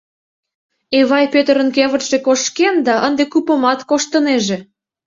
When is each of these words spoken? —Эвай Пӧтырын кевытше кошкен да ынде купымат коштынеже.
—Эвай 0.99 1.25
Пӧтырын 1.33 1.69
кевытше 1.75 2.17
кошкен 2.25 2.75
да 2.87 2.95
ынде 3.07 3.23
купымат 3.31 3.79
коштынеже. 3.89 4.57